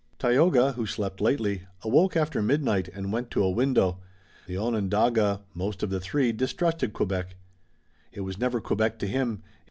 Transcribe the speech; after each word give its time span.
Tayoga, 0.17 0.71
who 0.73 0.87
slept 0.87 1.21
lightly, 1.21 1.67
awoke 1.83 2.17
after 2.17 2.41
midnight 2.41 2.87
and 2.87 3.13
went 3.13 3.29
to 3.29 3.43
a 3.43 3.51
window. 3.51 3.99
The 4.47 4.57
Onondaga, 4.57 5.41
most 5.53 5.83
of 5.83 5.91
the 5.91 5.99
three, 5.99 6.31
distrusted 6.31 6.91
Quebec. 6.91 7.35
It 8.11 8.21
was 8.21 8.39
never 8.39 8.59
Quebec 8.59 8.97
to 8.97 9.05
him. 9.07 9.43